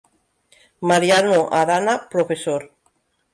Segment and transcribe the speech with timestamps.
[0.89, 2.31] Mariano Arana, Prof.